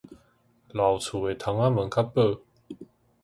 [0.03, 0.11] 老厝的窗
[1.59, 2.41] 仔門較薄